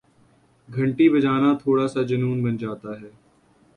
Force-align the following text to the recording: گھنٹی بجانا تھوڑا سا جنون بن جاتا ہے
گھنٹی 0.69 1.05
بجانا 1.13 1.49
تھوڑا 1.61 1.85
سا 1.87 2.01
جنون 2.09 2.37
بن 2.43 2.55
جاتا 2.57 2.91
ہے 3.01 3.09